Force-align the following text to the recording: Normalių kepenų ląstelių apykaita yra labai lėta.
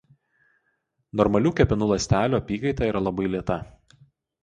Normalių 1.21 1.53
kepenų 1.61 1.91
ląstelių 1.93 2.41
apykaita 2.43 2.91
yra 2.91 3.07
labai 3.13 3.33
lėta. 3.39 3.63